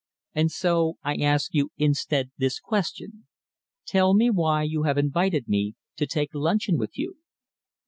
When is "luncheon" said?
6.33-6.79